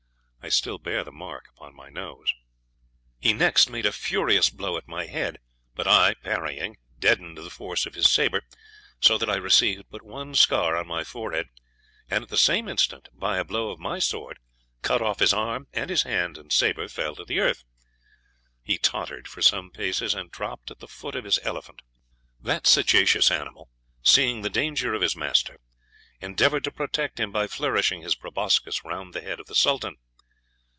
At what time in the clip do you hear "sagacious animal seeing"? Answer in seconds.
22.65-24.41